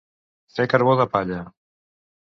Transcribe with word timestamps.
Fer 0.55 0.65
carbó 0.71 0.97
de 1.03 1.07
palla. 1.13 1.39